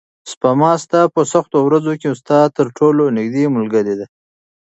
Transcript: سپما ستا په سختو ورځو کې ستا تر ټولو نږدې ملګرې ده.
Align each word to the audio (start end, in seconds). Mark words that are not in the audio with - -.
سپما 0.31 0.71
ستا 0.83 1.01
په 1.13 1.21
سختو 1.33 1.57
ورځو 1.67 1.93
کې 2.01 2.09
ستا 2.21 2.39
تر 2.57 2.65
ټولو 2.77 3.03
نږدې 3.17 3.43
ملګرې 3.55 3.93
ده. 3.99 4.05